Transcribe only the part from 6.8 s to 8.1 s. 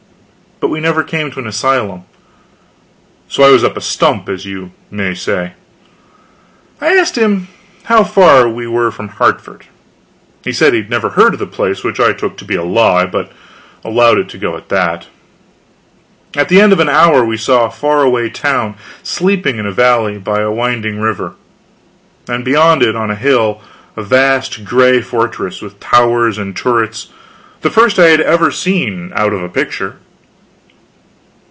asked him how